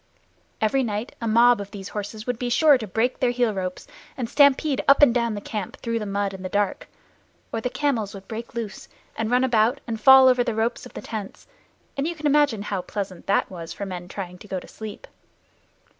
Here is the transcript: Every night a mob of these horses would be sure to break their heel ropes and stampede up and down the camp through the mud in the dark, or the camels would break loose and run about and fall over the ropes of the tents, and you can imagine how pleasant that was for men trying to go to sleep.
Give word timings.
Every 0.61 0.81
night 0.81 1.13
a 1.21 1.27
mob 1.27 1.61
of 1.61 1.69
these 1.69 1.89
horses 1.89 2.25
would 2.25 2.39
be 2.39 2.49
sure 2.49 2.75
to 2.75 2.87
break 2.87 3.19
their 3.19 3.29
heel 3.29 3.53
ropes 3.53 3.85
and 4.17 4.27
stampede 4.27 4.83
up 4.87 5.03
and 5.03 5.13
down 5.13 5.35
the 5.35 5.41
camp 5.41 5.77
through 5.77 5.99
the 5.99 6.07
mud 6.07 6.33
in 6.33 6.41
the 6.41 6.49
dark, 6.49 6.87
or 7.53 7.61
the 7.61 7.69
camels 7.69 8.15
would 8.15 8.27
break 8.27 8.55
loose 8.55 8.87
and 9.15 9.29
run 9.29 9.43
about 9.43 9.79
and 9.85 10.01
fall 10.01 10.27
over 10.27 10.43
the 10.43 10.55
ropes 10.55 10.87
of 10.87 10.95
the 10.95 11.01
tents, 11.03 11.45
and 11.95 12.07
you 12.07 12.15
can 12.15 12.25
imagine 12.25 12.63
how 12.63 12.81
pleasant 12.81 13.27
that 13.27 13.51
was 13.51 13.73
for 13.73 13.85
men 13.85 14.07
trying 14.07 14.39
to 14.39 14.47
go 14.47 14.59
to 14.59 14.67
sleep. 14.67 15.05